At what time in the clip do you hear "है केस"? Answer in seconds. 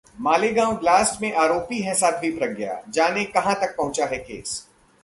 4.05-4.67